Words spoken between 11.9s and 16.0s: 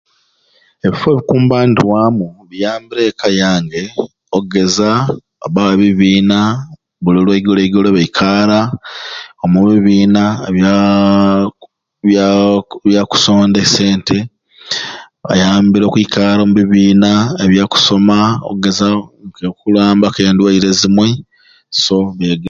byaa bya kusonda e sente, bayambire